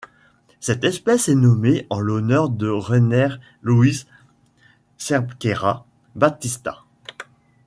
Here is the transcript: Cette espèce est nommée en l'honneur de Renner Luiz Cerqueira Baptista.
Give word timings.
Cette 0.59 0.83
espèce 0.83 1.29
est 1.29 1.35
nommée 1.35 1.85
en 1.91 1.99
l'honneur 1.99 2.49
de 2.49 2.67
Renner 2.67 3.27
Luiz 3.61 4.07
Cerqueira 4.97 5.85
Baptista. 6.15 6.85